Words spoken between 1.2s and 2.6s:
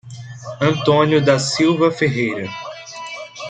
da Silva Ferreira